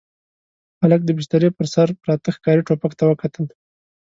[0.81, 3.45] هلک د بسترې پر سر پراته ښکاري ټوپک ته وکتل.